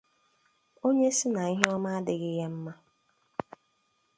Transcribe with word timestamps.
Onye 0.87 1.09
sị 1.17 1.27
na 1.33 1.41
ihe 1.53 1.65
ọma 1.75 1.89
adịghị 1.97 2.31
ya 2.39 2.47
mma 2.53 2.73